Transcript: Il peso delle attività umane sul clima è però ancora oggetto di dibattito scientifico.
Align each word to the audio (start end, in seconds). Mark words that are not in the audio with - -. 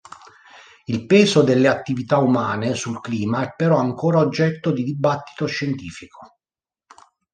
Il 0.87 1.05
peso 1.05 1.43
delle 1.43 1.67
attività 1.67 2.17
umane 2.17 2.73
sul 2.73 2.99
clima 2.99 3.43
è 3.43 3.53
però 3.55 3.77
ancora 3.77 4.17
oggetto 4.17 4.71
di 4.71 4.81
dibattito 4.83 5.45
scientifico. 5.45 6.37